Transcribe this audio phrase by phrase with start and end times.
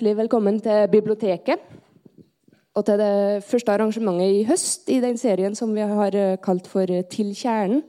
[0.00, 1.60] hjertelig velkommen til biblioteket.
[2.72, 6.64] Og til det første arrangementet i høst i den serien som vi har eh, kalt
[6.66, 7.82] for Til kjernen.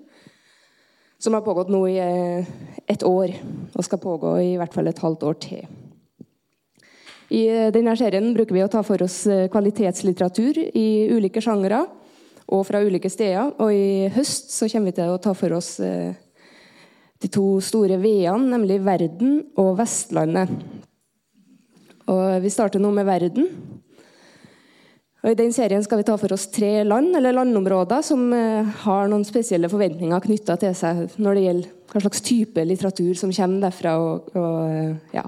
[1.20, 2.50] Som har pågått nå i eh,
[2.92, 3.32] et år,
[3.78, 5.64] og skal pågå i hvert fall et halvt år til.
[7.32, 11.86] I eh, denne serien bruker vi å ta for oss kvalitetslitteratur i ulike sjangere
[12.52, 13.56] og fra ulike steder.
[13.64, 18.52] Og i høst så kommer vi til å ta for oss de to store V-ene,
[18.52, 20.81] nemlig Verden og Vestlandet.
[22.10, 23.48] Og Vi starter nå med Verden.
[25.22, 28.66] Og I den serien skal vi ta for oss tre land eller landområder som eh,
[28.86, 33.34] har noen spesielle forventninger knytta til seg når det gjelder hva slags type litteratur som
[33.36, 35.28] kommer derfra, og, og eh, ja,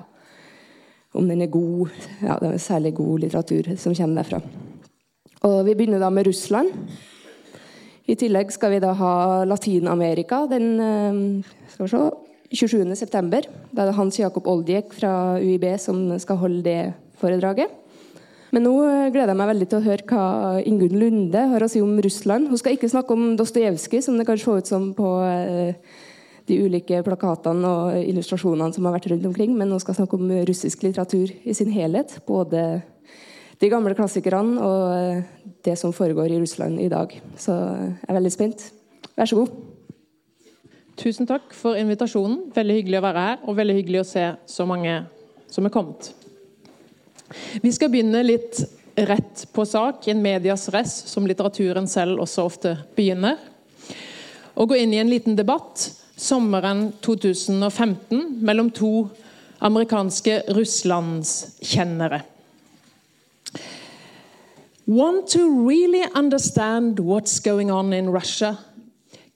[1.14, 1.94] om den er god.
[2.24, 4.42] Ja, det er særlig god litteratur som kommer derfra.
[5.44, 6.74] Og Vi begynner da med Russland.
[8.10, 12.06] I tillegg skal vi da ha Latin-Amerika den eh, skal vi se,
[12.54, 13.48] 27.9.
[13.74, 16.82] Da er det Hans Jakob Oldiek fra UiB som skal holde det
[17.22, 17.72] foredraget.
[18.54, 20.26] Men nå eh, gleder jeg meg veldig til å høre hva
[20.70, 22.52] Ingunn Lunde har å si om Russland.
[22.52, 25.74] Hun skal ikke snakke om Dostojevskij, som det kan se ut som på eh,
[26.46, 30.30] de ulike plakatene og illustrasjonene som har vært rundt omkring, men hun skal snakke om
[30.46, 32.20] russisk litteratur i sin helhet.
[32.28, 32.84] Både
[33.64, 37.16] de gamle klassikerne og det som foregår i Russland i dag.
[37.40, 38.68] Så jeg er veldig spent.
[39.16, 39.73] Vær så god.
[41.00, 42.52] Tusen takk for invitasjonen.
[42.54, 45.00] Veldig hyggelig å være her, og veldig hyggelig å se så mange
[45.50, 46.12] som er kommet.
[47.64, 48.62] Vi skal begynne litt
[48.94, 53.42] rett på sak, en medias res, som litteraturen selv også ofte begynner.
[54.54, 55.88] Og gå inn i en liten debatt
[56.20, 59.08] sommeren 2015 mellom to
[59.66, 62.22] amerikanske russlandskjennere.
[64.86, 68.60] Want to really understand what's going on in Russia?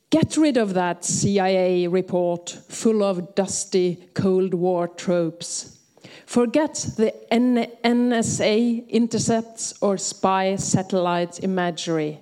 [0.09, 5.79] Get rid of that CIA report full of dusty Cold War tropes.
[6.25, 12.21] Forget the NSA intercepts or spy satellite imagery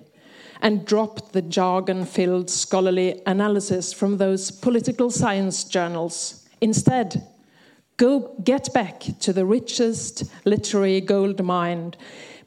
[0.60, 6.44] and drop the jargon filled scholarly analysis from those political science journals.
[6.60, 7.22] Instead,
[7.98, 11.94] go get back to the richest literary gold mine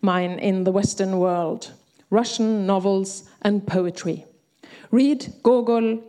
[0.01, 1.71] mine in the Western world
[2.09, 4.25] Russian novels and poetry.
[4.91, 5.99] Read Gogol,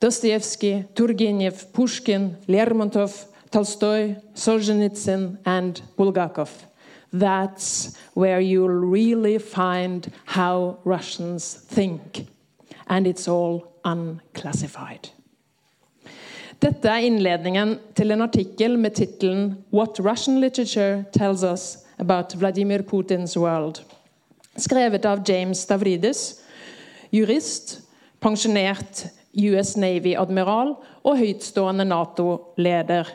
[0.00, 6.50] Dostoevsky, Turgenev, Pushkin, Lermontov, Tolstoy, Solzhenitsyn, and Bulgakov.
[7.12, 12.26] That's where you'll really find how Russians think.
[12.86, 15.10] And it's all unclassified.
[16.58, 22.82] Dette er innledningen til en artikkel med tittelen 'What Russian Literature Tells Us About Vladimir
[22.82, 23.82] Putins World'.
[24.56, 26.40] Skrevet av James Stavridis,
[27.12, 27.87] jurist,
[28.20, 29.06] pensjonert
[29.38, 30.74] US Navy-admiral
[31.06, 33.08] og høytstående Nato-leder.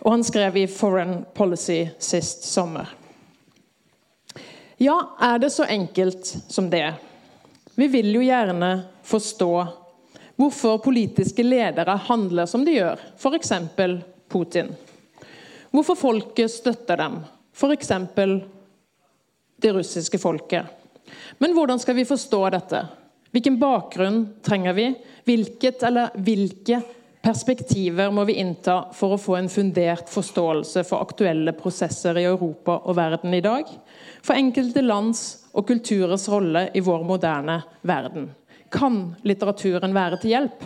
[0.00, 2.88] Og han skrev i Foreign Policy sist sommer.
[4.80, 6.86] Ja, er det så enkelt som det?
[7.76, 8.70] Vi vil jo gjerne
[9.04, 9.52] forstå
[10.40, 13.52] hvorfor politiske ledere handler som de gjør, f.eks.
[14.28, 14.70] Putin.
[15.70, 17.18] Hvorfor folket støtter dem,
[17.52, 17.92] f.eks.
[19.60, 20.64] det russiske folket.
[21.38, 22.80] Men hvordan skal vi forstå dette?
[23.30, 24.88] Hvilken bakgrunn trenger vi?
[25.24, 26.80] Hvilket eller hvilke
[27.22, 32.80] perspektiver må vi innta for å få en fundert forståelse for aktuelle prosesser i Europa
[32.80, 33.70] og verden i dag?
[34.24, 35.22] For enkelte lands
[35.54, 38.30] og kulturers rolle i vår moderne verden.
[38.70, 40.64] Kan litteraturen være til hjelp?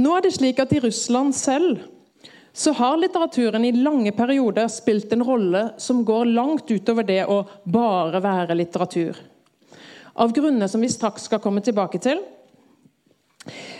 [0.00, 1.84] Nå er det slik at I Russland selv
[2.54, 7.40] så har litteraturen i lange perioder spilt en rolle som går langt utover det å
[7.66, 9.18] bare være litteratur.
[10.14, 12.20] Av grunner som vi straks skal komme tilbake til,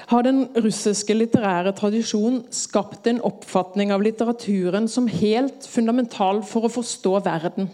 [0.07, 6.73] har den russiske litterære tradisjonen skapt en oppfatning av litteraturen som helt fundamental for å
[6.75, 7.71] forstå verden.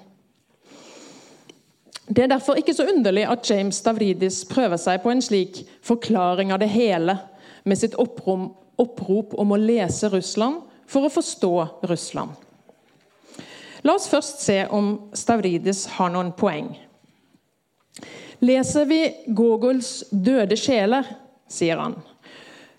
[2.11, 6.51] Det er derfor ikke så underlig at James Stavridis prøver seg på en slik forklaring
[6.55, 7.19] av det hele,
[7.65, 11.53] med sitt opprop, om å lese Russland for å forstå
[11.91, 12.33] Russland.
[13.87, 16.73] La oss først se om Stavridis har noen poeng.
[18.41, 21.05] Leser vi Gogols 'Døde sjeler',
[21.51, 21.99] sier han,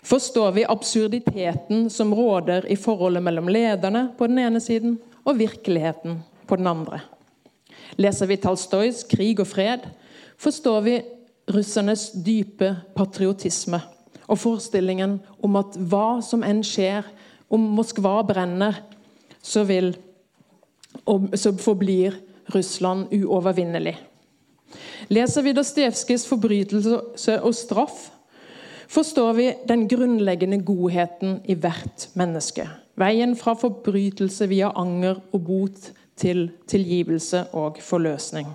[0.02, 6.18] forstår vi absurditeten som råder i forholdet mellom lederne på den ene siden og virkeligheten
[6.50, 6.98] på den andre.
[7.96, 9.86] Leser vi Talstoys 'Krig og fred',
[10.36, 11.00] forstår vi
[11.54, 13.80] russernes dype patriotisme
[14.26, 17.06] og forestillingen om at hva som enn skjer,
[17.52, 18.78] om Moskva brenner,
[19.42, 19.92] så, vil,
[21.36, 22.16] så forblir
[22.54, 23.98] Russland uovervinnelig.
[25.12, 28.10] Leser vi Dostojevskijs 'Forbrytelse og straff',
[28.88, 32.64] forstår vi den grunnleggende godheten i hvert menneske.
[32.96, 38.46] Veien fra forbrytelse via anger og bot til tilgivelse og forløsning.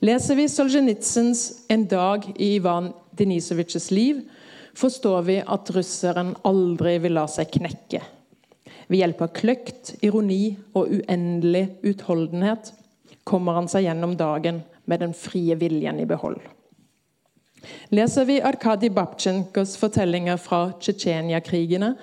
[0.00, 4.22] Leser vi Solzjenitsyns 'En dag i Ivan Denisovitsjs liv',
[4.74, 8.02] forstår vi at russeren aldri vil la seg knekke.
[8.88, 12.72] Ved hjelp av kløkt, ironi og uendelig utholdenhet
[13.24, 16.40] kommer han seg gjennom dagen med den frie viljen i behold.
[17.90, 21.94] Leser vi Arkadij Babtsjenkos fortellinger fra Tsjetsjenia-krigene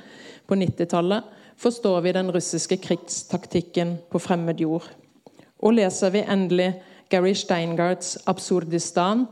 [0.47, 1.23] på 90-tallet,
[1.57, 4.87] forstår vi den russiske krigstaktikken på fremmed jord.
[5.63, 6.73] Og leser vi endelig
[7.09, 9.25] Gary Steingards 'Absurdistan',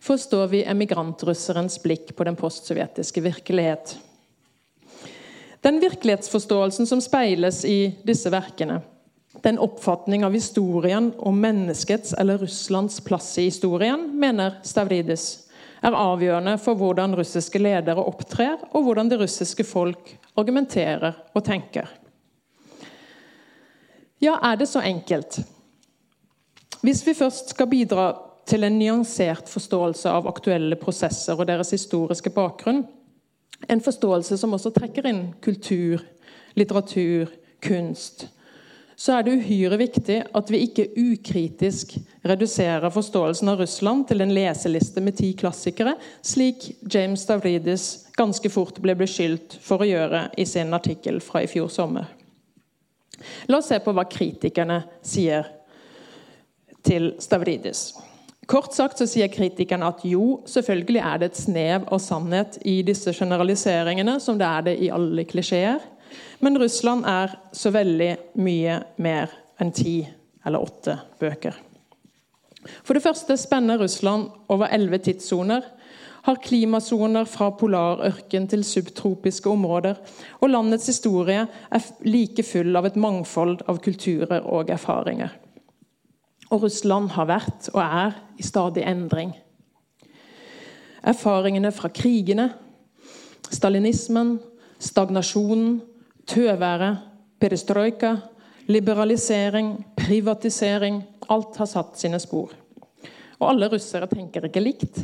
[0.00, 3.96] forstår vi emigrantrusserens blikk på den postsovjetiske virkelighet.
[5.64, 8.82] Den virkelighetsforståelsen som speiles i disse verkene,
[9.44, 15.26] den oppfatning av historien om menneskets eller Russlands plass i historien, mener Stavridis,
[15.84, 21.90] er avgjørende for hvordan russiske ledere opptrer, og hvordan det russiske folk argumenterer og tenker.
[24.24, 25.42] Ja, er det så enkelt?
[26.80, 28.14] Hvis vi først skal bidra
[28.48, 32.86] til en nyansert forståelse av aktuelle prosesser og deres historiske bakgrunn,
[33.68, 36.00] en forståelse som også trekker inn kultur,
[36.56, 37.28] litteratur,
[37.64, 38.30] kunst,
[38.96, 44.34] så er det uhyre viktig at vi ikke ukritisk reduserer forståelsen av Russland til en
[44.34, 47.88] leseliste med ti klassikere, slik James Stavridis
[48.18, 52.06] ganske fort ble beskyldt for å gjøre i sin artikkel fra i fjor sommer.
[53.50, 55.46] La oss se på hva kritikerne sier
[56.84, 57.92] til Stavridis.
[58.46, 62.82] Kort sagt så sier kritikerne at jo, selvfølgelig er det et snev av sannhet i
[62.84, 65.80] disse generaliseringene, som det er det i alle klisjeer.
[66.44, 68.10] Men Russland er så veldig
[68.44, 69.30] mye mer
[69.62, 70.02] enn ti
[70.44, 71.54] eller åtte bøker.
[72.84, 75.64] For det første spenner Russland over elleve tidssoner,
[76.24, 79.98] har klimasoner fra polarørken til subtropiske områder,
[80.40, 85.32] og landets historie er like full av et mangfold av kulturer og erfaringer.
[86.48, 89.34] Og Russland har vært og er i stadig endring.
[91.04, 92.50] Erfaringene fra krigene,
[93.52, 94.38] stalinismen,
[94.80, 95.82] stagnasjonen
[96.26, 96.98] tøværet,
[97.40, 98.16] perestrojka,
[98.66, 102.50] liberalisering, privatisering Alt har satt sine spor.
[103.40, 104.98] Og alle russere tenker ikke likt.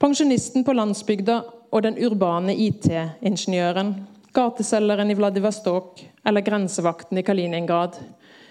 [0.00, 1.38] Pensjonisten på landsbygda
[1.72, 3.94] og den urbane IT-ingeniøren,
[4.34, 7.96] gateselgeren i Vladivostok eller grensevakten i Kaliningrad,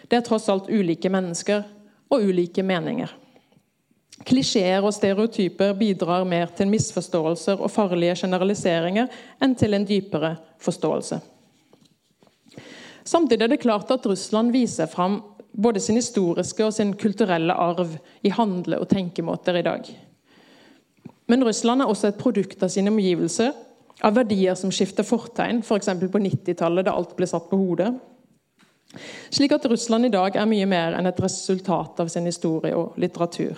[0.09, 1.63] det er tross alt ulike mennesker
[2.09, 3.11] og ulike meninger.
[4.23, 9.09] Klisjeer og stereotyper bidrar mer til misforståelser og farlige generaliseringer
[9.43, 11.19] enn til en dypere forståelse.
[13.03, 15.21] Samtidig er det klart at Russland viser fram
[15.53, 19.89] både sin historiske og sin kulturelle arv i handle- og tenkemåter i dag.
[21.27, 23.51] Men Russland er også et produkt av sine omgivelser,
[24.03, 25.91] av verdier som skifter fortegn, f.eks.
[25.91, 27.93] For på 90-tallet, da alt ble satt på hodet.
[29.33, 32.97] Slik at Russland i dag er mye mer enn et resultat av sin historie og
[33.01, 33.57] litteratur.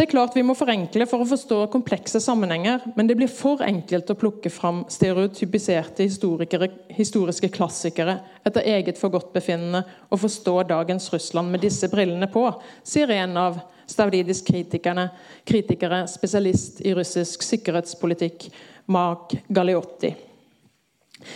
[0.00, 3.60] Det er klart Vi må forenkle for å forstå komplekse sammenhenger, men det blir for
[3.60, 11.60] enkelt å plukke fram stereotypiserte historiske klassikere etter eget forgodtbefinnende og forstå dagens Russland med
[11.66, 12.46] disse brillene på,
[12.80, 13.60] sier en av
[13.92, 18.48] Stavridis kritikere, spesialist i russisk sikkerhetspolitikk,
[18.96, 20.14] Mark Galeotti.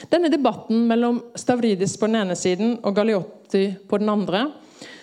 [0.08, 4.46] Denne debatten mellom Stavridis på den ene siden og Galeotti på den andre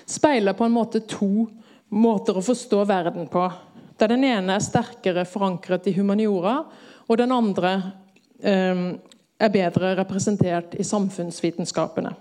[0.09, 1.45] speiler på en måte to
[1.91, 3.45] måter å forstå verden på.
[3.99, 6.61] Der den ene er sterkere forankret i humaniora,
[7.07, 7.73] og den andre
[8.39, 8.85] eh,
[9.41, 12.13] er bedre representert i samfunnsvitenskapene.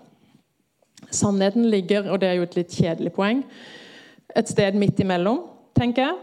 [1.11, 3.45] Sannheten ligger, og det er jo et litt kjedelig poeng,
[4.37, 5.43] et sted midt imellom,
[5.75, 6.19] tenker jeg.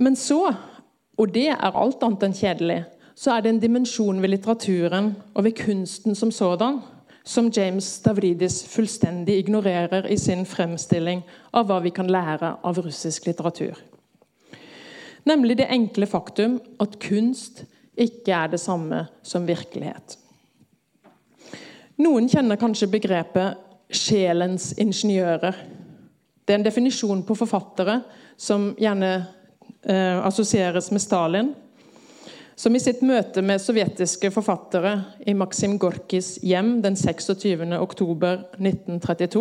[0.00, 0.46] Men så,
[1.18, 2.80] og det er alt annet enn kjedelig,
[3.18, 6.80] så er det en dimensjon ved litteraturen og ved kunsten som sådan
[7.24, 13.26] som James Stavridis fullstendig ignorerer i sin fremstilling av hva vi kan lære av russisk
[13.26, 13.78] litteratur.
[15.24, 17.62] Nemlig det enkle faktum at kunst
[17.98, 20.16] ikke er det samme som virkelighet.
[22.02, 23.58] Noen kjenner kanskje begrepet
[23.92, 25.54] 'sjelens ingeniører'.
[26.44, 28.00] Det er en definisjon på forfattere
[28.36, 29.26] som gjerne
[29.86, 31.54] eh, assosieres med Stalin
[32.62, 34.92] som i sitt møte med sovjetiske forfattere
[35.26, 37.64] i Maksim Gorkis hjem den 26.
[37.74, 39.40] oktober 1932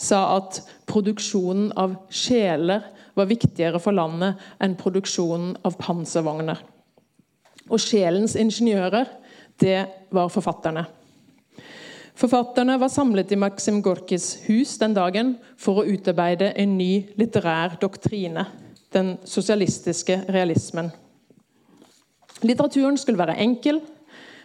[0.00, 2.86] sa at produksjonen av sjeler
[3.18, 6.62] var viktigere for landet enn produksjonen av panservogner.
[7.68, 9.10] Og sjelens ingeniører,
[9.60, 9.82] det
[10.14, 10.86] var forfatterne.
[12.18, 17.76] Forfatterne var samlet i Maksim Gorkis hus den dagen for å utarbeide en ny litterær
[17.82, 18.46] doktrine,
[18.96, 20.88] den sosialistiske realismen.
[22.46, 23.80] Litteraturen skulle være enkel,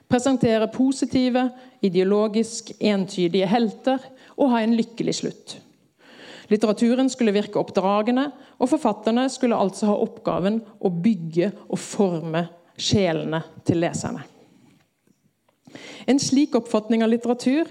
[0.09, 1.49] presentere positive,
[1.83, 4.01] ideologisk entydige helter
[4.37, 5.57] og ha en lykkelig slutt.
[6.51, 8.27] Litteraturen skulle virke oppdragende,
[8.59, 12.45] og forfatterne skulle altså ha oppgaven å bygge og forme
[12.77, 14.23] sjelene til leserne.
[16.05, 17.69] En slik oppfatning av litteratur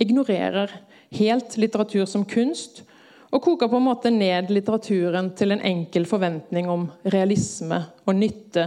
[0.00, 0.70] ignorerer
[1.18, 2.84] helt litteratur som kunst,
[3.32, 8.66] og koker på en måte ned litteraturen til en enkel forventning om realisme og nytte,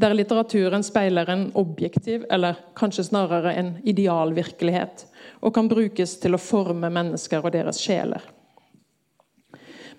[0.00, 5.04] der litteraturen speiler en objektiv, eller kanskje snarere en idealvirkelighet,
[5.44, 8.24] og kan brukes til å forme mennesker og deres sjeler.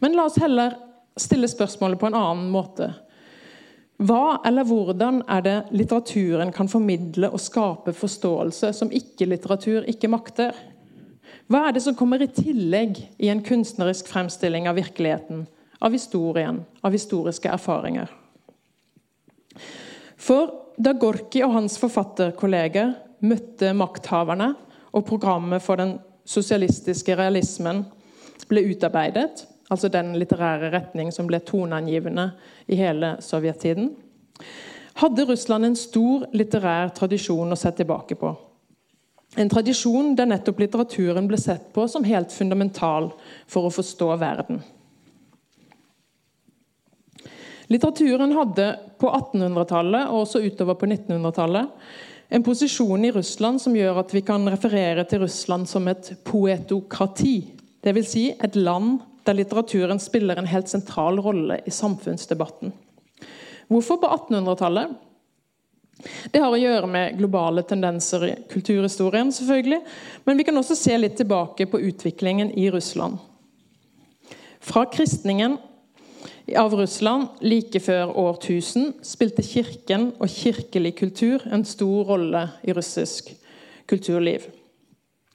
[0.01, 0.73] Men la oss heller
[1.19, 2.89] stille spørsmålet på en annen måte.
[4.01, 10.55] Hva eller hvordan er det litteraturen kan formidle og skape forståelse som ikke-litteratur ikke makter?
[11.51, 15.45] Hva er det som kommer i tillegg i en kunstnerisk fremstilling av virkeligheten,
[15.77, 18.09] av historien, av historiske erfaringer?
[20.21, 22.93] For da Gorki og hans forfatterkolleger
[23.25, 24.53] møtte makthaverne,
[24.91, 25.95] og programmet for den
[26.27, 27.85] sosialistiske realismen
[28.49, 32.31] ble utarbeidet, altså den litterære retning som ble toneangivende
[32.67, 33.93] i hele sovjettiden,
[34.99, 38.33] hadde Russland en stor litterær tradisjon å se tilbake på.
[39.39, 43.13] En tradisjon der nettopp litteraturen ble sett på som helt fundamental
[43.47, 44.59] for å forstå verden.
[47.71, 48.67] Litteraturen hadde
[48.99, 51.69] på 1800-tallet og også utover på 1900-tallet
[52.31, 57.37] en posisjon i Russland som gjør at vi kan referere til Russland som et poetokrati.
[57.83, 58.11] Dvs.
[58.11, 62.71] Si et land der litteraturen spiller en helt sentral rolle i samfunnsdebatten.
[63.71, 64.93] Hvorfor på 1800-tallet?
[66.31, 69.81] Det har å gjøre med globale tendenser i kulturhistorien, selvfølgelig,
[70.25, 73.19] men vi kan også se litt tilbake på utviklingen i Russland.
[74.61, 75.59] Fra kristningen
[76.57, 83.33] av Russland like før årtusen spilte kirken og kirkelig kultur en stor rolle i russisk
[83.89, 84.49] kulturliv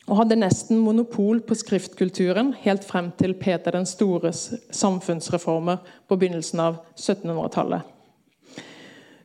[0.07, 6.63] og hadde nesten monopol på skriftkulturen helt frem til Peter den stores samfunnsreformer på begynnelsen
[6.63, 7.83] av 1700-tallet.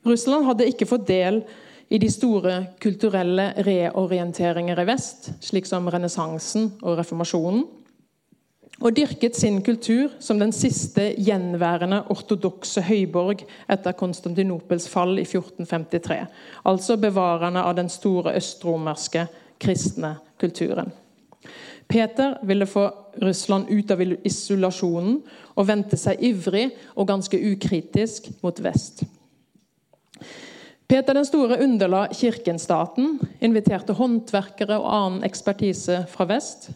[0.08, 1.44] Russland hadde ikke fått del
[1.92, 7.68] i de store kulturelle reorienteringer i vest, slik som renessansen og reformasjonen,
[8.82, 16.26] og dyrket sin kultur som den siste gjenværende ortodokse høyborg etter Konstantinopels fall i 1453,
[16.66, 19.28] altså bevarende av den store østromerske
[19.62, 20.92] kristne kulturen.
[21.92, 22.88] Peter ville få
[23.22, 25.18] Russland ut av isolasjonen
[25.60, 29.04] og vendte seg ivrig og ganske ukritisk mot vest.
[30.92, 36.72] Peter den store underla kirkenstaten, inviterte håndverkere og annen ekspertise fra vest,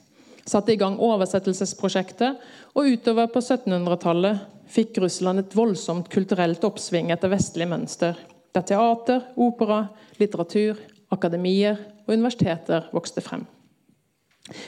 [0.45, 2.37] satte i gang oversettelsesprosjektet,
[2.77, 8.17] og utover på 1700-tallet fikk Russland et voldsomt kulturelt oppsving etter vestlig mønster,
[8.55, 9.85] der teater, opera,
[10.21, 10.79] litteratur,
[11.13, 13.45] akademier og universiteter vokste frem.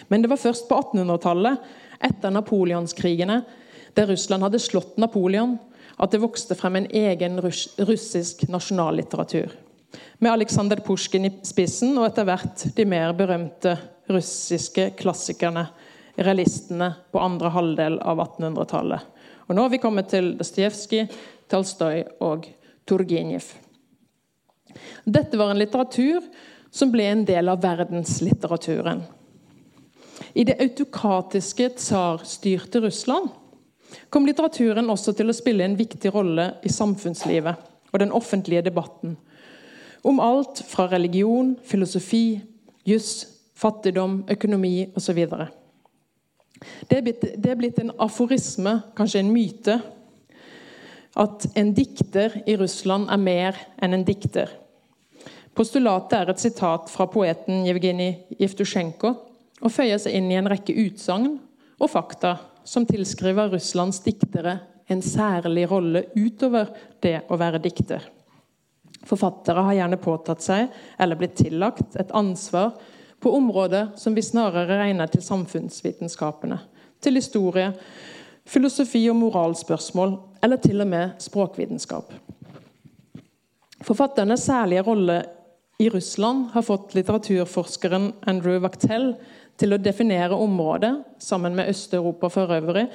[0.10, 1.62] Men det var først på 1800-tallet,
[2.04, 3.42] etter napoleonskrigene,
[3.98, 5.56] der Russland hadde slått Napoleon,
[5.98, 9.54] at det vokste frem en egen russisk nasjonallitteratur.
[10.22, 15.68] Med Aleksandr Pusjkin i spissen, og etter hvert de mer berømte russiske klassikerne,
[16.16, 19.02] realistene, på andre halvdel av 1800-tallet.
[19.48, 21.08] Og Nå har vi kommet til Dostojevskij,
[21.48, 22.48] Tolstoy og
[22.88, 23.46] Turgenev.
[25.06, 26.26] Dette var en litteratur
[26.72, 29.06] som ble en del av verdenslitteraturen.
[30.38, 33.30] I det autokratiske tsarstyrte Russland
[34.10, 39.16] kom litteraturen også til å spille en viktig rolle i samfunnslivet og den offentlige debatten.
[40.04, 42.40] Om alt fra religion, filosofi,
[42.86, 45.24] juss, fattigdom, økonomi osv.
[46.90, 49.80] Det, det er blitt en aforisme, kanskje en myte,
[51.18, 54.52] at en dikter i Russland er mer enn en dikter.
[55.58, 59.14] Postulatet er et sitat fra poeten Jevgenij Jevtusjenko
[59.58, 61.40] og føyer seg inn i en rekke utsagn
[61.80, 62.36] og fakta
[62.68, 66.70] som tilskriver Russlands diktere en særlig rolle utover
[67.04, 68.04] det å være dikter.
[69.08, 72.76] Forfattere har gjerne påtatt seg, eller blitt tillagt, et ansvar
[73.20, 76.60] på områder som vi snarere regner til samfunnsvitenskapene,
[77.02, 77.72] til historie,
[78.46, 82.14] filosofi og moralspørsmål, eller til og med språkvitenskap.
[83.82, 85.24] Forfatternes særlige rolle
[85.80, 89.12] i Russland har fått litteraturforskeren Andrew Wachtel
[89.58, 92.88] til å definere området, sammen med Øst-Europa for øvrig,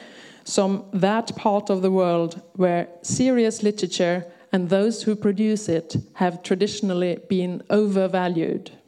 [0.45, 6.39] som 'that part of the world where serious literature and those who produce it have
[6.45, 8.82] traditionally been overvalued'.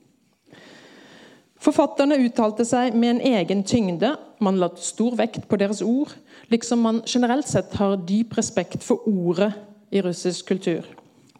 [1.64, 4.11] Forfatterne uttalte seg med en egen tyngde.
[4.44, 6.12] Man la stor vekt på deres ord,
[6.52, 9.54] liksom man generelt sett har dyp respekt for ordet
[9.94, 10.85] i russisk kultur.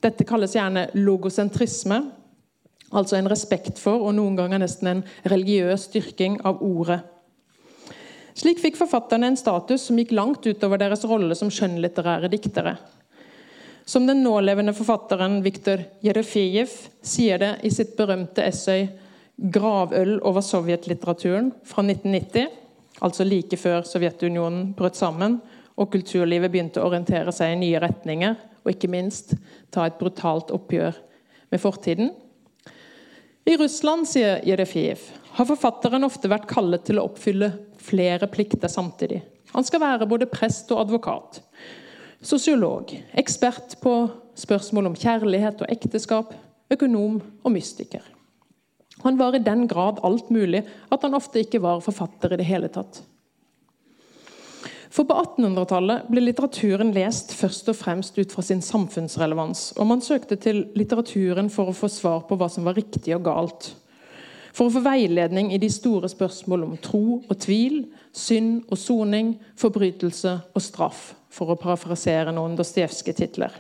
[0.01, 2.01] Dette kalles gjerne logosentrisme,
[2.95, 7.03] altså en respekt for og noen ganger nesten en religiøs styrking av ordet.
[8.35, 12.79] Slik fikk forfatterne en status som gikk langt utover deres rolle som skjønnlitterære diktere.
[13.85, 16.73] Som den nålevende forfatteren Viktor Jerefejev
[17.05, 18.89] sier det i sitt berømte essay
[19.39, 22.47] 'Gravøl over sovjetlitteraturen' fra 1990,
[23.03, 25.41] altså like før Sovjetunionen brøt sammen
[25.75, 29.35] og kulturlivet begynte å orientere seg i nye retninger, og ikke minst
[29.75, 31.01] ta et brutalt oppgjør
[31.51, 32.13] med fortiden.
[33.45, 35.03] I Russland, sier Jerefiev,
[35.35, 37.51] har forfatteren ofte vært kallet til å oppfylle
[37.83, 39.21] flere plikter samtidig.
[39.53, 41.43] Han skal være både prest og advokat,
[42.25, 43.99] sosiolog, ekspert på
[44.39, 46.33] spørsmål om kjærlighet og ekteskap,
[46.73, 48.14] økonom og mystiker.
[49.05, 52.49] Han var i den grad alt mulig at han ofte ikke var forfatter i det
[52.49, 53.03] hele tatt.
[54.95, 60.05] For på 1800-tallet ble litteraturen lest først og fremst ut fra sin samfunnsrelevans, og man
[60.05, 63.73] søkte til litteraturen for å få svar på hva som var riktig og galt.
[64.55, 67.81] For å få veiledning i de store spørsmål om tro og tvil,
[68.15, 73.51] synd og soning, forbrytelse og straff, for å parafrasere noen Dostojevskij-titler.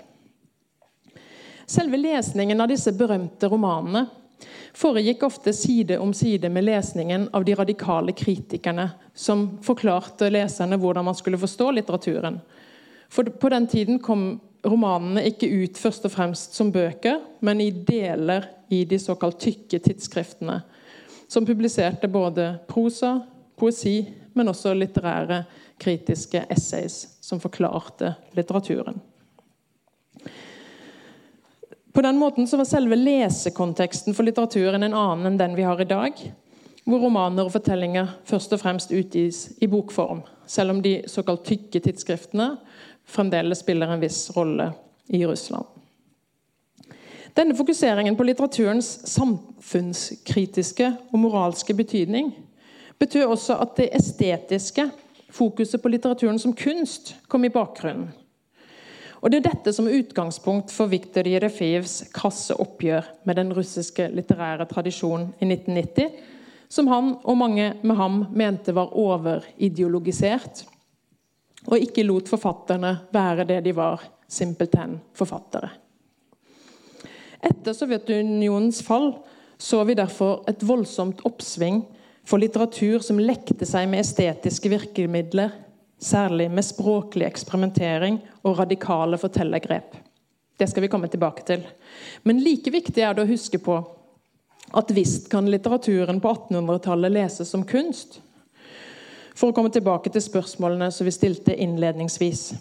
[1.67, 4.07] Selve lesningen av disse berømte romanene
[4.75, 11.07] foregikk ofte side om side med lesningen av de radikale kritikerne som forklarte leserne hvordan
[11.07, 12.41] man skulle forstå litteraturen.
[13.09, 17.71] For På den tiden kom romanene ikke ut først og fremst som bøker, men i
[17.71, 20.61] deler i de såkalt tykke tidsskriftene,
[21.29, 23.19] som publiserte både prosa,
[23.57, 24.01] poesi,
[24.35, 25.45] men også litterære,
[25.79, 29.01] kritiske essays som forklarte litteraturen.
[31.95, 35.79] På den måten så var selve lesekonteksten for litteraturen en annen enn den vi har
[35.79, 36.19] i dag,
[36.85, 41.79] hvor romaner og fortellinger først og fremst utgis i bokform, selv om de såkalt tykke
[41.85, 42.57] tidsskriftene
[43.07, 44.73] fremdeles spiller en viss rolle
[45.07, 45.71] i Russland.
[47.38, 52.33] Denne fokuseringen på litteraturens samfunnskritiske og moralske betydning
[52.99, 54.90] betyr også at det estetiske,
[55.31, 58.11] fokuset på litteraturen som kunst, kom i bakgrunnen.
[59.25, 64.11] Og Det er dette som er utgangspunkt for Viktor Jerefejevs krasse oppgjør med den russiske
[64.13, 66.11] litterære tradisjonen i 1990,
[66.69, 70.67] som han og mange med ham mente var overideologisert,
[71.65, 75.73] og ikke lot forfatterne være det de var, simpelthen forfattere.
[77.41, 79.15] Etter Sovjetunionens fall
[79.57, 81.81] så vi derfor et voldsomt oppsving
[82.29, 85.63] for litteratur som lekte seg med estetiske virkemidler
[86.00, 89.96] Særlig med språklig eksperimentering og radikale fortellergrep.
[90.59, 91.64] Det skal vi komme tilbake til.
[92.22, 93.78] Men like viktig er det å huske på
[94.74, 98.20] at visst kan litteraturen på 1800-tallet leses som kunst.
[99.35, 102.52] For å komme tilbake til spørsmålene som vi stilte innledningsvis.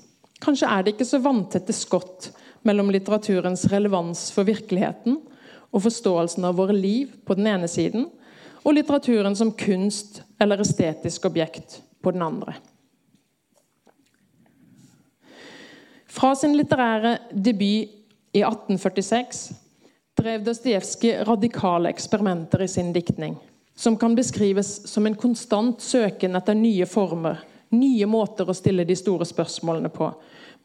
[0.43, 2.31] Kanskje er det ikke så vanntette skott
[2.67, 5.19] mellom litteraturens relevans for virkeligheten
[5.73, 8.07] og forståelsen av våre liv på den ene siden,
[8.63, 12.55] og litteraturen som kunst eller estetisk objekt på den andre.
[16.13, 17.89] Fra sin litterære debut
[18.33, 19.47] i 1846
[20.17, 23.33] drev Dostojevskij radikale eksperimenter i sin diktning,
[23.75, 27.41] som kan beskrives som en konstant søken etter nye former,
[27.73, 30.11] nye måter å stille de store spørsmålene på,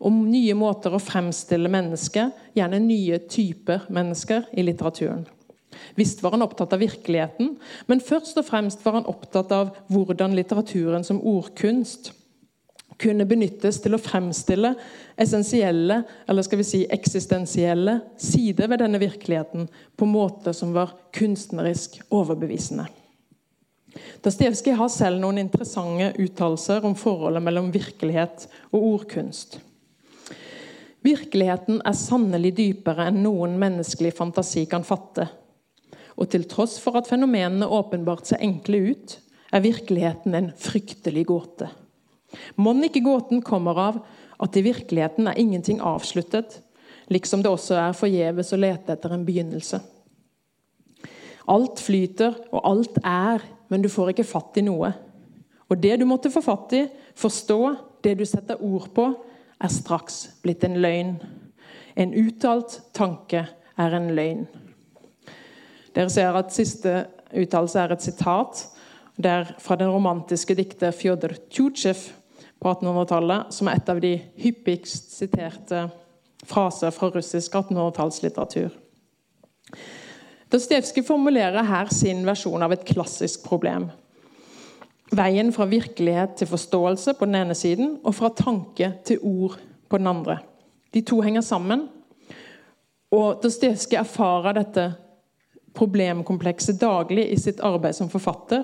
[0.04, 5.24] om nye måter å fremstille mennesker, gjerne nye typer mennesker, i litteraturen.
[5.96, 7.54] Visst var han opptatt av virkeligheten,
[7.88, 12.12] men først og fremst var han opptatt av hvordan litteraturen som ordkunst
[12.98, 14.72] kunne benyttes til å fremstille
[15.18, 22.00] essensielle, eller skal vi si eksistensielle, sider ved denne virkeligheten på måter som var kunstnerisk
[22.10, 22.88] overbevisende.
[24.22, 29.58] Dostojevskij har selv noen interessante uttalelser om forholdet mellom virkelighet og ordkunst.
[31.06, 35.28] Virkeligheten er sannelig dypere enn noen menneskelig fantasi kan fatte.
[36.18, 39.18] Og til tross for at fenomenene åpenbart ser enkle ut,
[39.54, 41.70] er virkeligheten en fryktelig gåte.
[42.56, 44.00] Mon ikke gåten kommer av
[44.38, 46.60] at i virkeligheten er ingenting avsluttet,
[47.08, 49.80] liksom det også er forgjeves å lete etter en begynnelse.
[51.48, 54.92] Alt flyter, og alt er, men du får ikke fatt i noe.
[55.68, 56.84] Og det du måtte få fatt i,
[57.16, 57.60] forstå,
[58.04, 59.08] det du setter ord på,
[59.58, 61.16] er straks blitt en løgn.
[61.98, 63.46] En uttalt tanke
[63.78, 64.44] er en løgn.
[65.96, 66.92] Dere ser at siste
[67.34, 68.60] uttalelse er et sitat.
[69.18, 72.04] Det er fra den romantiske dikter Fjodor Tsjutsjev
[72.62, 75.88] på 1800-tallet, som er et av de hyppigst siterte
[76.46, 78.76] fraser fra russisk 1800-tallslitteratur.
[80.52, 83.88] Dostojevskij formulerer her sin versjon av et klassisk problem.
[85.10, 89.58] Veien fra virkelighet til forståelse på den ene siden, og fra tanke til ord
[89.90, 90.38] på den andre.
[90.94, 91.88] De to henger sammen.
[93.10, 94.92] Og Dostojevskij erfarer dette
[95.74, 98.62] problemkomplekset daglig i sitt arbeid som forfatter.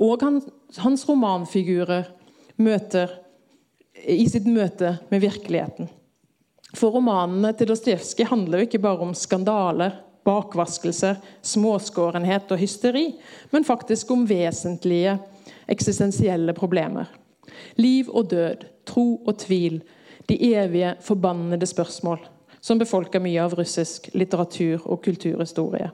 [0.00, 0.40] Og han,
[0.82, 2.08] hans romanfigurer
[2.56, 3.12] møter
[4.10, 5.88] i sitt møte med virkeligheten.
[6.74, 13.06] For romanene til Dostojevskij handler jo ikke bare om skandaler, bakvaskelser, småskårenhet og hysteri,
[13.52, 15.18] men faktisk om vesentlige
[15.70, 17.06] eksistensielle problemer.
[17.76, 19.82] Liv og død, tro og tvil,
[20.28, 22.24] de evige, forbannede spørsmål
[22.64, 25.90] som befolker mye av russisk litteratur og kulturhistorie.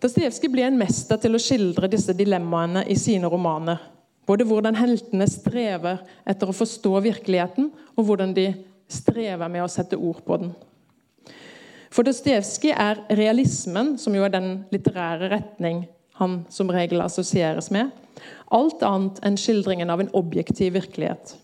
[0.00, 3.82] Dostojevskij ble en mester til å skildre disse dilemmaene i sine romaner.
[4.24, 8.46] Både hvordan heltene strever etter å forstå virkeligheten, og hvordan de
[8.90, 10.54] strever med å sette ord på den.
[11.90, 15.84] For Dostojevskij er realismen, som jo er den litterære retning
[16.20, 17.90] han som regel assosieres med,
[18.52, 21.34] alt annet enn skildringen av en objektiv virkelighet.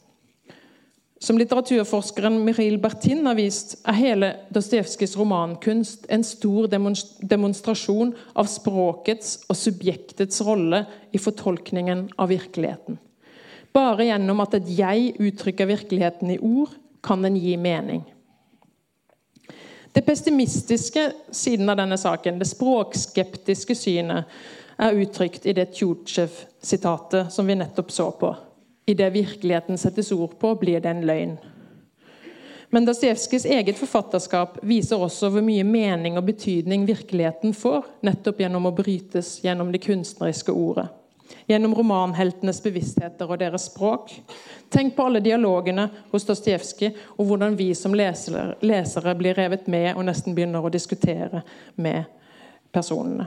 [1.18, 9.38] Som litteraturforskeren Michail Bertin har vist, er hele Dostojevskijs romankunst en stor demonstrasjon av språkets
[9.48, 10.82] og subjektets rolle
[11.16, 12.98] i fortolkningen av virkeligheten.
[13.72, 16.76] Bare gjennom at et jeg uttrykker virkeligheten i ord,
[17.06, 18.02] kan den gi mening.
[19.96, 24.28] Det pessimistiske siden av denne saken, det språkskeptiske synet,
[24.76, 28.34] er uttrykt i det Tjutsjev-sitatet som vi nettopp så på.
[28.86, 31.36] I det virkeligheten settes ord på, blir det en løgn.
[32.70, 38.66] Men Dostojevskijs eget forfatterskap viser også hvor mye mening og betydning virkeligheten får, nettopp gjennom
[38.66, 40.88] å brytes gjennom det kunstneriske ordet.
[41.46, 44.12] Gjennom romanheltenes bevisstheter og deres språk.
[44.70, 49.92] Tenk på alle dialogene hos Dostojevskij, og hvordan vi som lesere, lesere blir revet med
[49.94, 51.42] og nesten begynner å diskutere
[51.74, 52.06] med
[52.74, 53.26] personene.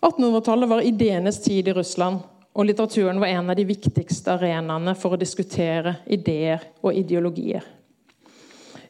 [0.00, 2.24] 1800-tallet var ideenes tid i Russland.
[2.54, 7.62] Og litteraturen var en av de viktigste arenaene for å diskutere ideer og ideologier.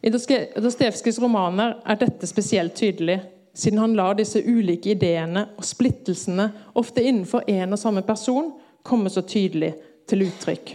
[0.01, 3.19] I Dostojevskijs romaner er dette spesielt tydelig,
[3.53, 6.47] siden han lar disse ulike ideene og splittelsene,
[6.81, 9.75] ofte innenfor én og samme person, komme så tydelig
[10.09, 10.73] til uttrykk.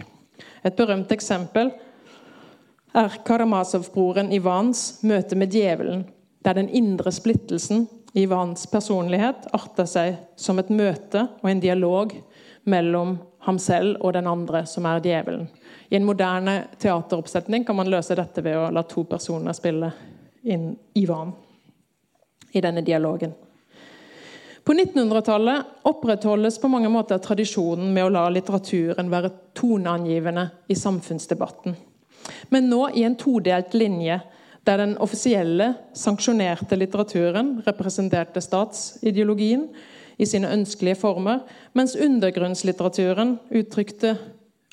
[0.62, 1.72] Et berømt eksempel
[2.96, 6.06] er Karamazov-broren Ivans møte med djevelen,
[6.46, 12.14] der den indre splittelsen i Ivans personlighet arter seg som et møte og en dialog
[12.66, 15.46] mellom ham selv og den andre, som er djevelen.
[15.88, 19.92] I en moderne teateroppsetning kan man løse dette ved å la to personer spille
[20.46, 21.32] inn Ivan
[22.52, 23.34] i denne dialogen.
[24.66, 31.76] På 1900-tallet opprettholdes på mange måter tradisjonen med å la litteraturen være toneangivende i samfunnsdebatten.
[32.50, 34.18] Men nå i en todelt linje,
[34.66, 39.68] der den offisielle, sanksjonerte litteraturen representerte statsideologien,
[40.18, 41.44] i sine ønskelige former,
[41.76, 44.16] mens undergrunnslitteraturen uttrykte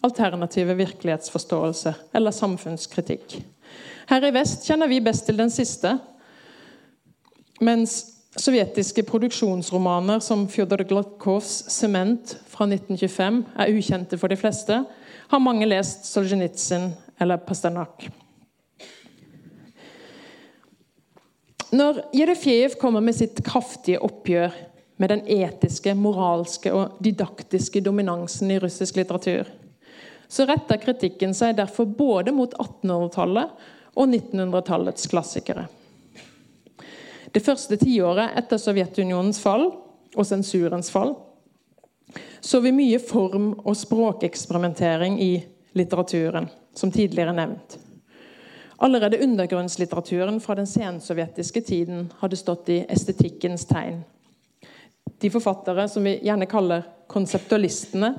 [0.03, 3.38] alternative virkelighetsforståelse eller samfunnskritikk.
[4.10, 5.97] Her i vest kjenner vi best til den siste,
[7.63, 8.01] mens
[8.39, 14.84] sovjetiske produksjonsromaner som Fjodor Glatkovs 'Sement' fra 1925 er ukjente for de fleste,
[15.29, 18.10] har mange lest Solzjenitsyn eller Pasternak.
[21.73, 24.51] Når Jerefjev kommer med sitt kraftige oppgjør
[25.04, 29.50] med den etiske, moralske og didaktiske dominansen i russisk litteratur,
[30.32, 33.52] så retter kritikken seg derfor både mot 1800-tallet
[34.00, 35.68] og 1900-tallets klassikere.
[37.36, 39.68] Det første tiåret etter Sovjetunionens fall
[40.13, 41.18] og sensurens fall
[42.39, 47.78] så vi mye form- og språkeksperimentering i litteraturen, som tidligere nevnt.
[48.78, 54.04] Allerede undergrunnslitteraturen fra den sensovjetiske tiden hadde stått i estetikkens tegn.
[55.23, 58.09] De forfattere som vi gjerne kaller konseptualistene,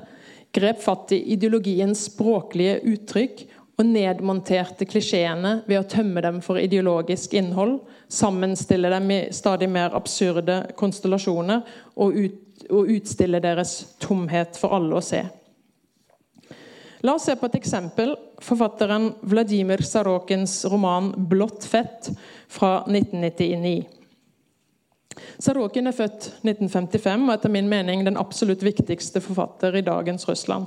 [0.55, 3.43] grep fatt i ideologiens språklige uttrykk
[3.75, 7.77] og nedmonterte klisjeene ved å tømme dem for ideologisk innhold,
[8.09, 11.61] sammenstille dem i stadig mer absurde konstellasjoner
[11.93, 15.21] og, ut, og utstille deres tomhet for alle å se.
[17.05, 18.15] La oss se på et eksempel.
[18.41, 22.09] Forfatteren Vladimir Sarokins roman 'Blått fett'
[22.49, 23.94] fra 1999.
[25.39, 30.65] Sarokin er født 1955 og etter min mening den absolutt viktigste forfatter i dagens Russland.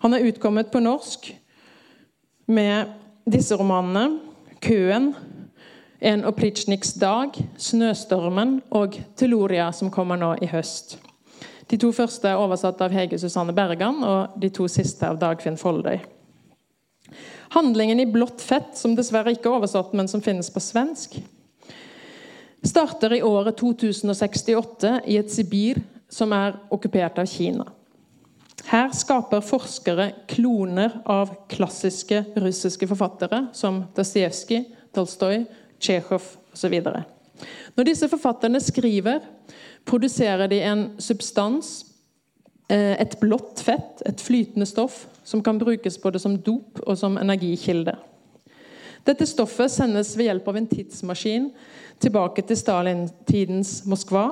[0.00, 1.32] Han er utkommet på norsk
[2.46, 2.92] med
[3.28, 4.20] disse romanene
[4.60, 5.14] 'Køen',
[6.00, 10.98] 'En opplitsjniks dag', 'Snøstormen' og 'Teloria', som kommer nå i høst.
[11.70, 15.56] De to første er oversatt av Hege Susanne Bergan, og de to siste av Dagfinn
[15.56, 15.98] Foldøy.
[17.50, 21.20] Handlingen i 'Blått fett', som dessverre ikke er oversatt, men som finnes på svensk,
[22.62, 27.66] starter i året 2068 i et Sibir som er okkupert av Kina.
[28.70, 35.44] Her skaper forskere kloner av klassiske russiske forfattere som Dostojevskij, Tolstoy,
[35.80, 36.76] Tsjekhov osv.
[37.76, 39.24] Når disse forfatterne skriver,
[39.88, 41.86] produserer de en substans,
[42.68, 47.16] eh, et blått fett, et flytende stoff, som kan brukes både som dop og som
[47.16, 47.96] energikilde.
[49.06, 51.50] Dette stoffet sendes ved hjelp av en tidsmaskin
[52.00, 54.28] tilbake til Stalin-tidens Moskva.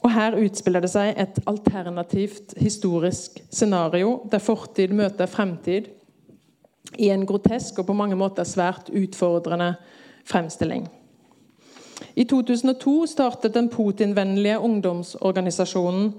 [0.00, 5.90] Og Her utspiller det seg et alternativt historisk scenario der fortid møter fremtid
[6.98, 9.74] i en grotesk og på mange måter svært utfordrende
[10.24, 10.88] fremstilling.
[12.16, 16.14] I 2002 startet den Putin-vennlige ungdomsorganisasjonen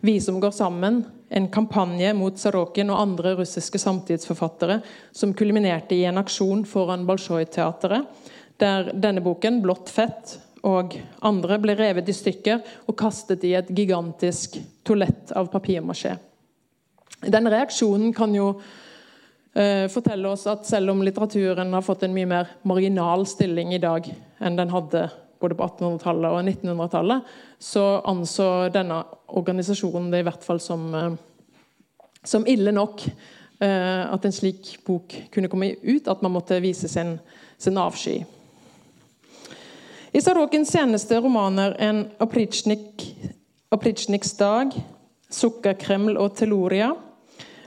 [0.00, 4.80] Vi som går sammen en kampanje mot Sarokin og andre russiske samtidsforfattere
[5.12, 8.04] som kulminerte i en aksjon foran Bolsjoj-teatret,
[8.60, 13.68] der denne boken, 'Blått fett', og andre ble revet i stykker og kastet i et
[13.70, 16.16] gigantisk toalett av papirmasjé.
[17.26, 18.48] Den reaksjonen kan jo
[19.54, 23.82] eh, fortelle oss at selv om litteraturen har fått en mye mer marginal stilling i
[23.82, 24.08] dag
[24.40, 25.06] enn den hadde
[25.40, 29.02] både på 1800-tallet og 1900-tallet, så anså denne
[29.36, 31.16] organisasjonen det i hvert fall som, eh,
[32.24, 36.88] som ille nok eh, at en slik bok kunne komme ut, at man måtte vise
[36.90, 37.18] sin,
[37.58, 38.24] sin avsky.
[40.16, 42.06] I Sarokins seneste romaner, en
[43.70, 44.72] Opritsjniks dag,
[45.30, 46.96] 'Sukkerkreml' og 'Teloria',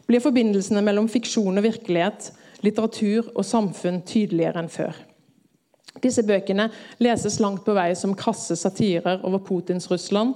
[0.07, 2.33] blir forbindelsene mellom fiksjon og virkelighet,
[2.65, 4.97] litteratur og samfunn tydeligere enn før.
[6.01, 10.33] Disse bøkene leses langt på vei som krasse satirer over Putins Russland.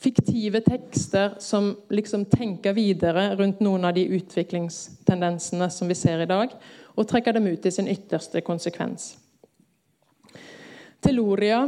[0.00, 6.26] Fiktive tekster som liksom tenker videre rundt noen av de utviklingstendensene som vi ser i
[6.26, 6.48] dag,
[6.96, 9.19] og trekker dem ut i sin ytterste konsekvens.
[11.00, 11.62] Teloria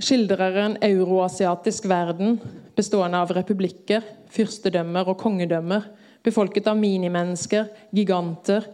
[0.00, 2.38] skildrer en euroasiatisk verden
[2.74, 5.84] bestående av republikker, fyrstedømmer og kongedømmer,
[6.24, 8.66] befolket av minimennesker, giganter,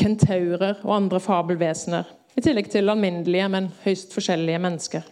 [0.00, 5.08] kentaurer og andre fabelvesener i tillegg til alminnelige, men høyst forskjellige mennesker.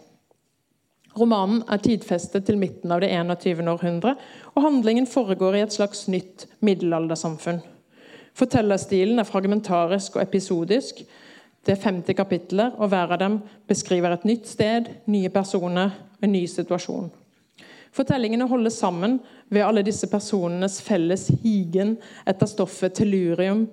[1.19, 3.65] Romanen er tidfestet til midten av det 21.
[3.69, 4.15] århundre,
[4.55, 7.59] og handlingen foregår i et slags nytt middelaldersamfunn.
[8.39, 11.01] Fortellerstilen er fragmentarisk og episodisk.
[11.65, 15.91] Det er 50 kapitler, og hver av dem beskriver et nytt sted, nye personer,
[16.21, 17.09] en ny situasjon.
[17.95, 19.17] Fortellingene holdes sammen
[19.49, 21.95] ved alle disse personenes felles higen
[22.29, 23.65] etter stoffet tellurium,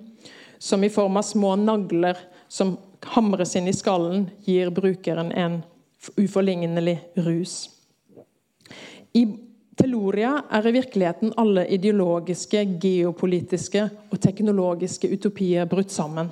[0.59, 2.17] som i form av små nagler
[2.49, 2.75] som
[3.13, 5.59] hamres inn i skallen, gir brukeren en
[6.17, 6.97] uforlignelig
[7.27, 7.67] rus.
[9.13, 9.27] I
[9.77, 16.31] Teloria er i virkeligheten alle ideologiske, geopolitiske og teknologiske utopier brutt sammen.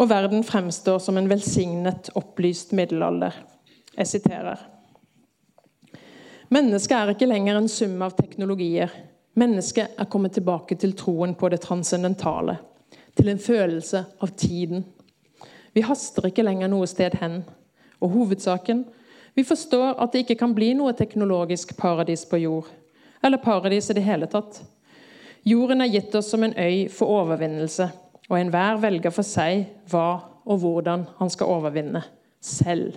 [0.00, 3.34] Og verden fremstår som en velsignet, opplyst middelalder.
[3.96, 4.62] Jeg siterer.
[6.48, 8.88] Mennesket er ikke lenger en sum av teknologier.
[9.36, 12.56] Mennesket er kommet tilbake til troen på det transcendentale.
[13.16, 14.86] Til en følelse av tiden.
[15.76, 17.42] Vi haster ikke lenger noe sted hen.
[18.00, 18.86] Og hovedsaken
[19.36, 22.72] vi forstår at det ikke kan bli noe teknologisk paradis på jord.
[23.22, 24.62] Eller paradis i det hele tatt.
[25.46, 27.86] Jorden er gitt oss som en øy for overvinnelse,
[28.30, 30.08] og enhver velger for seg hva
[30.46, 32.02] og hvordan han skal overvinne
[32.40, 32.96] selv.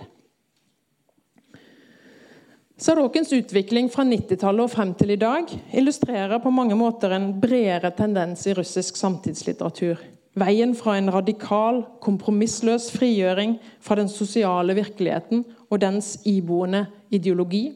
[2.74, 5.46] Sarokens utvikling fra 90-tallet og frem til i dag
[5.78, 10.00] illustrerer på mange måter en bredere tendens i russisk samtidslitteratur.
[10.34, 17.68] Veien fra en radikal, kompromissløs frigjøring fra den sosiale virkeligheten og dens iboende ideologi.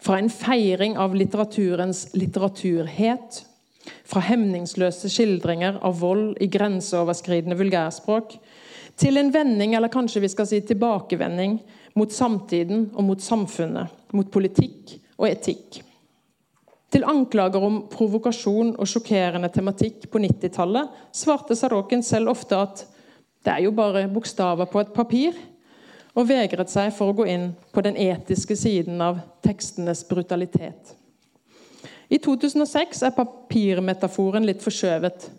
[0.00, 3.42] Fra en feiring av litteraturens litteraturhet.
[4.06, 8.36] Fra hemningsløse skildringer av vold i grenseoverskridende vulgærspråk.
[8.98, 11.58] Til en vending, eller kanskje vi skal si tilbakevending,
[11.98, 13.90] mot samtiden og mot samfunnet.
[14.12, 15.82] Mot politikk og etikk.
[16.92, 22.82] Til anklager om provokasjon og sjokkerende tematikk på 90-tallet svarte Sarokin selv ofte at
[23.42, 25.38] det er jo bare bokstaver på et papir,
[26.12, 30.92] og vegret seg for å gå inn på den etiske siden av tekstenes brutalitet.
[32.12, 35.30] I 2006 er papirmetaforen litt forskjøvet.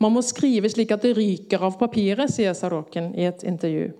[0.00, 3.90] Man må skrive slik at det ryker av papiret, sier Sarokin i et intervju.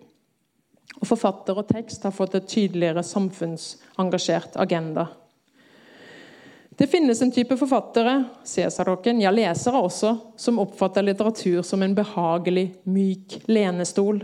[1.03, 5.11] Og Forfatter og tekst har fått et tydeligere samfunnsengasjert agenda.
[6.73, 8.15] Det finnes en type forfattere
[8.49, 14.23] sier Saroken, ja lesere også, som oppfatter litteratur som en behagelig, myk lenestol.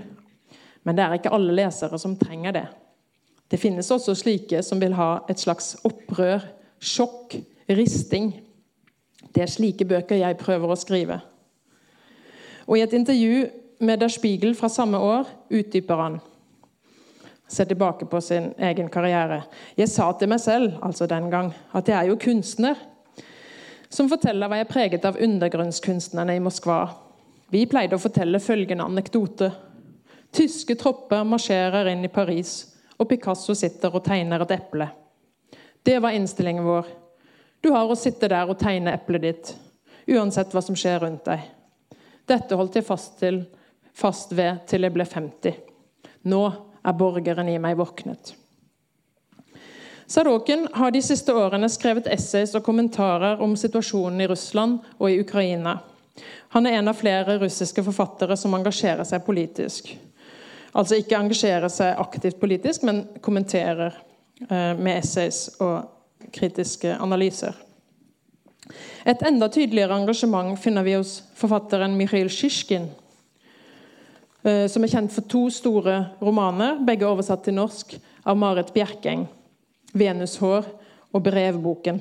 [0.83, 2.65] Men det er ikke alle lesere som trenger det.
[3.53, 6.49] Det finnes også slike som vil ha et slags opprør,
[6.81, 7.37] sjokk,
[7.77, 8.33] risting.
[9.35, 11.21] Det er slike bøker jeg prøver å skrive.
[12.69, 13.47] Og I et intervju
[13.81, 16.21] med Der Spiegel fra samme år utdyper han
[17.49, 19.43] se tilbake på sin egen karriere.
[19.77, 22.77] Jeg sa til meg selv altså den gang, at jeg er jo kunstner.
[23.89, 26.83] Som forteller var jeg preget av undergrunnskunstnerne i Moskva.
[27.49, 29.51] Vi pleide å fortelle følgende anekdote.
[30.33, 34.91] Tyske tropper marsjerer inn i Paris, og Picasso sitter og tegner et eple.
[35.83, 36.91] Det var innstillingen vår.
[37.61, 39.55] Du har å sitte der og tegne eplet ditt,
[40.09, 41.43] uansett hva som skjer rundt deg.
[42.29, 43.43] Dette holdt jeg fast, til,
[43.97, 45.57] fast ved til jeg ble 50.
[46.29, 46.43] Nå
[46.85, 48.35] er borgeren i meg våknet.
[50.09, 55.19] Sadoken har de siste årene skrevet essays og kommentarer om situasjonen i Russland og i
[55.21, 55.79] Ukraina.
[56.55, 59.91] Han er en av flere russiske forfattere som engasjerer seg politisk.
[60.73, 63.93] Altså ikke engasjerer seg aktivt politisk, men kommenterer
[64.49, 65.98] eh, med essays og
[66.33, 67.57] kritiske analyser.
[69.09, 72.91] Et enda tydeligere engasjement finner vi hos forfatteren Mikhail Sjisjkin,
[74.45, 79.27] eh, som er kjent for to store romaner, begge oversatt til norsk av Marit Bjerkeng.
[79.95, 80.69] 'Venushår'
[81.13, 82.01] og 'Brevboken'.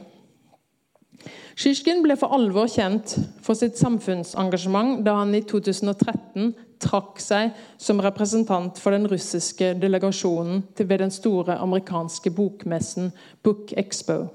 [1.58, 8.02] Sjisjkin ble for alvor kjent for sitt samfunnsengasjement da han i 2013 trakk seg som
[8.04, 13.12] representant for den russiske delegasjonen ved den store amerikanske bokmessen
[13.44, 14.28] Book Expo.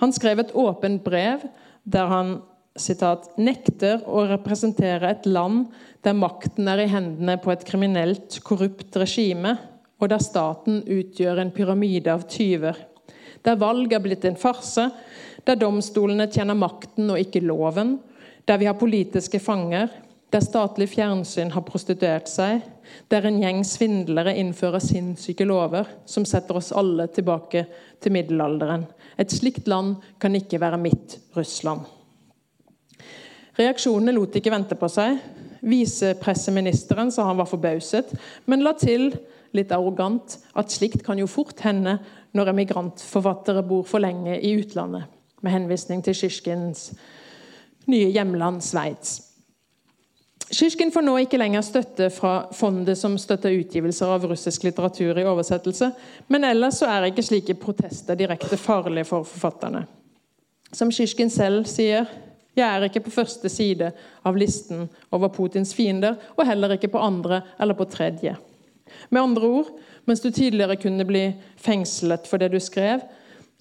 [0.00, 1.46] Han skrev et åpent brev
[1.84, 2.36] der han
[2.76, 5.70] citat, 'nekter å representere et land
[6.04, 9.56] der makten er i hendene på et kriminelt, korrupt regime'
[10.00, 12.76] og der staten utgjør en pyramide av tyver.
[13.44, 14.90] Der valg er blitt en farse,
[15.46, 17.98] der domstolene tjener makten og ikke loven,
[18.46, 19.88] der vi har politiske fanger,
[20.36, 22.60] der statlig fjernsyn har prostituert seg,
[23.08, 27.62] der en gjeng svindlere innfører sinnssyke lover som setter oss alle tilbake
[28.04, 28.84] til middelalderen.
[29.16, 31.86] Et slikt land kan ikke være mitt Russland.
[33.56, 35.16] Reaksjonene lot ikke vente på seg.
[35.64, 38.12] Visepresseministeren sa han var forbauset,
[38.44, 39.14] men la til
[39.56, 41.96] litt arrogant, at slikt kan jo fort hende
[42.36, 45.08] når emigrantforfattere bor for lenge i utlandet,
[45.40, 46.90] med henvisning til Sjisjkins
[47.88, 49.25] nye hjemland Sveits.
[50.50, 55.24] Sjisjkin får nå ikke lenger støtte fra fondet som støtter utgivelser av russisk litteratur i
[55.26, 55.88] oversettelse,
[56.30, 59.82] men ellers så er ikke slike protester direkte farlige for forfatterne.
[60.70, 62.06] Som Kirken selv sier,
[62.56, 63.90] jeg er ikke på første side
[64.26, 68.36] av listen over Putins fiender, og heller ikke på andre eller på tredje.
[69.10, 69.72] Med andre ord,
[70.06, 71.24] mens du tidligere kunne bli
[71.58, 73.02] fengslet for det du skrev,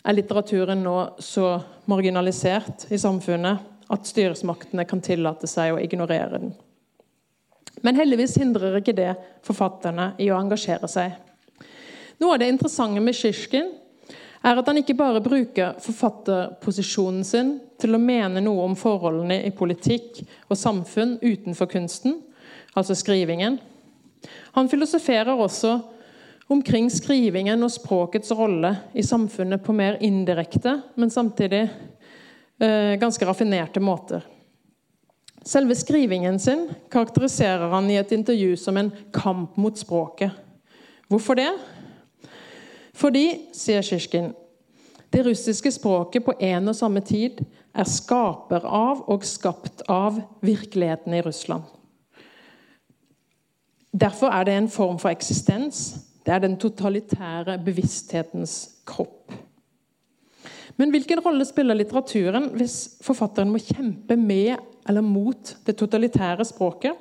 [0.06, 1.56] er litteraturen nå så
[1.90, 6.54] marginalisert i samfunnet at styresmaktene kan tillate seg å ignorere den.
[7.86, 9.12] Men heldigvis hindrer ikke det
[9.46, 11.14] forfatterne i å engasjere seg.
[12.22, 13.70] Noe av det interessante med Sjisjkin
[14.46, 19.54] er at han ikke bare bruker forfatterposisjonen sin til å mene noe om forholdene i
[19.56, 22.20] politikk og samfunn utenfor kunsten,
[22.76, 23.60] altså skrivingen,
[24.56, 25.80] han filosoferer også
[26.48, 33.82] omkring skrivingen og språkets rolle i samfunnet på mer indirekte, men samtidig eh, ganske raffinerte
[33.84, 34.24] måter.
[35.46, 40.32] Selve skrivingen sin karakteriserer han i et intervju som en kamp mot språket.
[41.08, 41.52] Hvorfor det?
[42.96, 44.32] Fordi, sier Sjisjkin,
[45.14, 47.44] det russiske språket på en og samme tid
[47.76, 51.64] er skaper av og skapt av virkeligheten i Russland.
[53.96, 55.94] Derfor er det en form for eksistens.
[56.26, 59.32] Det er den totalitære bevissthetens kropp.
[60.76, 64.58] Men hvilken rolle spiller litteraturen hvis forfatteren må kjempe med
[64.90, 66.94] eller mot det totalitære språket?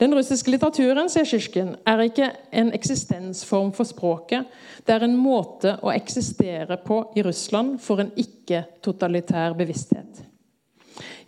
[0.00, 4.46] Den russiske litteraturen sier Kirken, er ikke en eksistensform for språket.
[4.86, 10.22] Det er en måte å eksistere på i Russland for en ikke-totalitær bevissthet.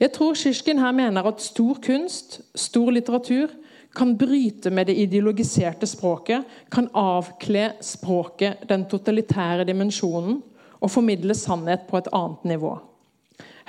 [0.00, 3.52] Jeg tror Kirken her mener at stor kunst, stor litteratur,
[3.92, 10.40] kan bryte med det ideologiserte språket, kan avkle språket den totalitære dimensjonen
[10.80, 12.72] og formidle sannhet på et annet nivå.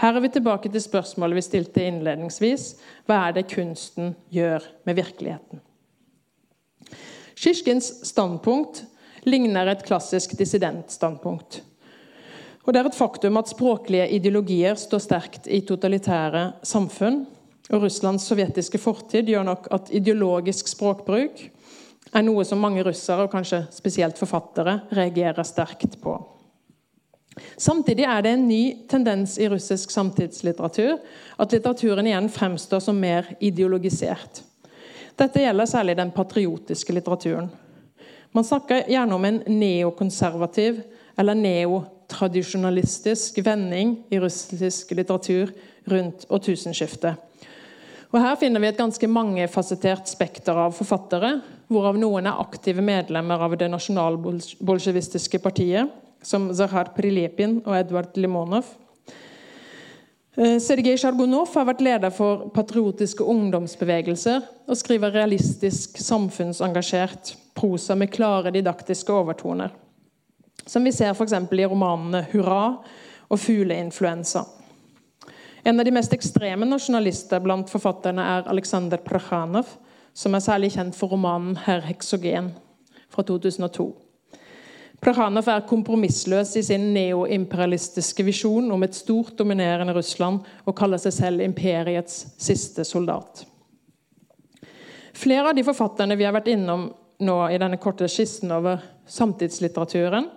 [0.04, 2.74] Her er vi tilbake til spørsmålet vi stilte innledningsvis.
[3.08, 5.62] Hva er det kunsten gjør med virkeligheten?
[7.40, 8.84] Kirkens standpunkt
[9.24, 11.62] ligner et klassisk dissidentstandpunkt.
[12.64, 17.24] Og det er et faktum at språklige ideologier står sterkt i totalitære samfunn
[17.72, 21.46] og Russlands sovjetiske fortid gjør nok at ideologisk språkbruk
[22.14, 26.20] er noe som mange russere, og kanskje spesielt forfattere, reagerer sterkt på.
[27.58, 31.00] Samtidig er det en ny tendens i russisk samtidslitteratur
[31.42, 34.44] at litteraturen igjen fremstår som mer ideologisert.
[35.18, 37.50] Dette gjelder særlig den patriotiske litteraturen.
[38.34, 40.82] Man snakker gjerne om en neokonservativ
[41.18, 45.54] eller neotradisjonalistisk vending i russisk litteratur
[45.90, 47.14] rundt årtusenskiftet.
[48.14, 53.42] Og Her finner vi et ganske mangefasettert spekter av forfattere, hvorav noen er aktive medlemmer
[53.42, 55.90] av det nasjonalbolsjevistiske partiet,
[56.24, 58.66] som Zahar Prilepin og Edvard Limonov.
[60.38, 68.10] Eh, Sergej Sjargonov har vært leder for patriotiske ungdomsbevegelser og skriver realistisk, samfunnsengasjert prosa med
[68.14, 69.70] klare didaktiske overtoner.
[70.66, 71.34] Som vi ser f.eks.
[71.34, 72.78] i romanene 'Hurra'
[73.30, 74.46] og 'Fugleinfluensa'.
[75.66, 79.68] En av de mest ekstreme nasjonalister blant forfatterne er Aleksandr Prakhanov,
[80.14, 82.52] som er særlig kjent for romanen 'Herr Heksogen'
[83.10, 84.03] fra 2002.
[85.04, 91.16] Plekhanov er kompromissløs i sin neoimperialistiske visjon om et stort, dominerende Russland og kaller seg
[91.18, 93.44] selv imperiets siste soldat.
[95.14, 96.88] Flere av de forfatterne vi har vært innom
[97.24, 98.80] nå i denne korte skissen over
[99.12, 100.30] samtidslitteraturen,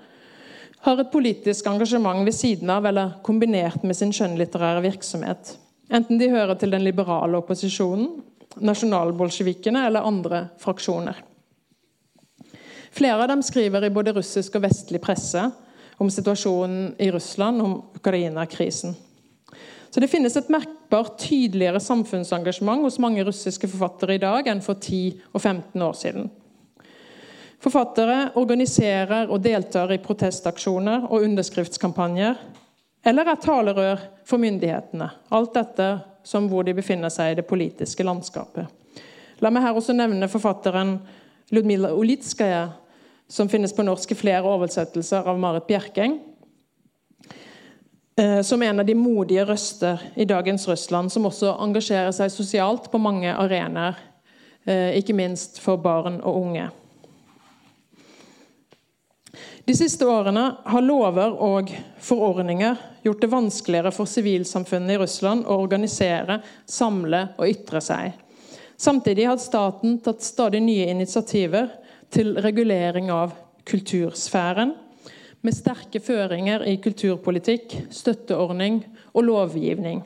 [0.86, 5.54] har et politisk engasjement ved siden av eller kombinert med sin skjønnlitterære virksomhet.
[5.94, 8.18] Enten de hører til den liberale opposisjonen,
[8.66, 11.22] nasjonalbolsjevikene eller andre fraksjoner.
[12.96, 15.42] Flere av dem skriver i både russisk og vestlig presse
[16.00, 18.94] om situasjonen i Russland, om Ukraina-krisen.
[19.90, 24.80] Så Det finnes et merkbart tydeligere samfunnsengasjement hos mange russiske forfattere i dag enn for
[24.80, 26.30] 10 og 15 år siden.
[27.60, 32.40] Forfattere organiserer og deltar i protestaksjoner og underskriftskampanjer,
[33.04, 35.10] eller er talerør for myndighetene.
[35.32, 35.90] Alt dette
[36.24, 38.66] som hvor de befinner seg i det politiske landskapet.
[39.44, 40.96] La meg her også nevne forfatteren
[41.52, 42.66] Ludmila Olitskaja,
[43.28, 46.18] som finnes på norsk i flere oversettelser av Marit Bjerkeng.
[48.18, 52.90] Eh, som en av de modige røster i dagens Russland, som også engasjerer seg sosialt
[52.92, 53.98] på mange arenaer.
[54.64, 56.70] Eh, ikke minst for barn og unge.
[59.66, 65.58] De siste årene har lover og forordninger gjort det vanskeligere for sivilsamfunnet i Russland å
[65.60, 68.14] organisere, samle og ytre seg.
[68.78, 71.68] Samtidig har staten tatt stadig nye initiativer
[72.12, 73.34] til regulering av
[73.66, 74.74] kultursfæren,
[75.44, 78.80] med sterke føringer i kulturpolitikk, støtteordning
[79.14, 80.00] og lovgivning.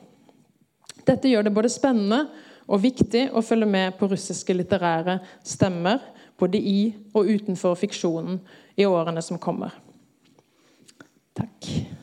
[1.07, 2.25] Dette gjør det både spennende
[2.67, 6.03] og viktig å følge med på russiske litterære stemmer,
[6.37, 8.39] både i og utenfor fiksjonen,
[8.77, 9.73] i årene som kommer.
[11.37, 12.00] Takk.